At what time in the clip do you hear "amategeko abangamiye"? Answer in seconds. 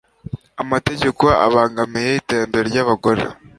0.63-2.09